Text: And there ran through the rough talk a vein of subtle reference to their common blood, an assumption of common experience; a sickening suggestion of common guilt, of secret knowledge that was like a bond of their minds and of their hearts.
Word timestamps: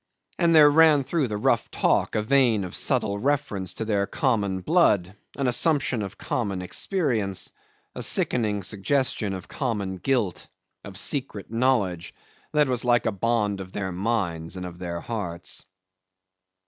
And 0.39 0.55
there 0.55 0.71
ran 0.71 1.03
through 1.03 1.27
the 1.27 1.37
rough 1.37 1.69
talk 1.69 2.15
a 2.15 2.23
vein 2.23 2.63
of 2.63 2.73
subtle 2.73 3.19
reference 3.19 3.75
to 3.75 3.85
their 3.85 4.07
common 4.07 4.61
blood, 4.61 5.15
an 5.37 5.45
assumption 5.45 6.01
of 6.01 6.17
common 6.17 6.63
experience; 6.63 7.51
a 7.93 8.01
sickening 8.01 8.63
suggestion 8.63 9.31
of 9.31 9.47
common 9.47 9.97
guilt, 9.97 10.47
of 10.83 10.97
secret 10.97 11.51
knowledge 11.51 12.15
that 12.51 12.67
was 12.67 12.83
like 12.83 13.05
a 13.05 13.11
bond 13.11 13.61
of 13.61 13.73
their 13.73 13.91
minds 13.91 14.57
and 14.57 14.65
of 14.65 14.79
their 14.79 15.01
hearts. 15.01 15.65